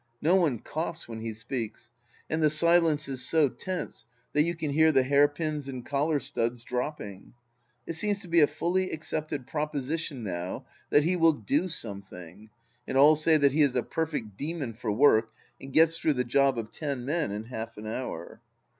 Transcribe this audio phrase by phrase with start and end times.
[0.19, 1.91] No one coughs when he speaks,
[2.27, 6.63] and the silence is so tense that you can hear the hairpins and collar studs
[6.63, 7.35] dropping.
[7.85, 12.49] It seems to be a fully accepted proposition now that he" will do something,"
[12.87, 15.29] and all say that he is a perfect demon for work
[15.61, 18.41] and gets through the job of ten men in half an hour.